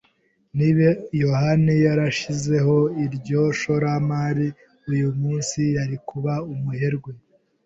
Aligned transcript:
Niba 0.57 0.87
yohani 1.21 1.73
yarashizeho 1.85 2.77
iryo 3.05 3.41
shoramari, 3.59 4.47
uyu 4.91 5.07
munsi 5.21 5.59
yari 5.75 5.97
kuba 6.07 6.33
umuherwe. 6.53 7.11